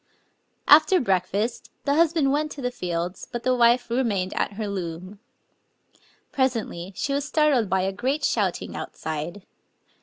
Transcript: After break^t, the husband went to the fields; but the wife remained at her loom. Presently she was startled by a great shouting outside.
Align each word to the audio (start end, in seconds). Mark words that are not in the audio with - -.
After 0.67 0.99
break^t, 0.99 1.69
the 1.85 1.93
husband 1.93 2.31
went 2.31 2.51
to 2.53 2.61
the 2.63 2.71
fields; 2.71 3.27
but 3.31 3.43
the 3.43 3.55
wife 3.55 3.87
remained 3.91 4.33
at 4.33 4.53
her 4.53 4.67
loom. 4.67 5.19
Presently 6.31 6.91
she 6.95 7.13
was 7.13 7.23
startled 7.27 7.69
by 7.69 7.81
a 7.81 7.91
great 7.93 8.23
shouting 8.23 8.75
outside. 8.75 9.45